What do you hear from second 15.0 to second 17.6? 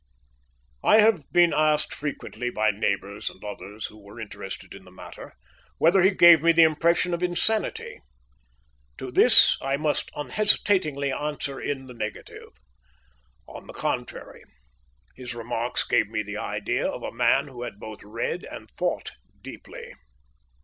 his remarks gave me the idea of a man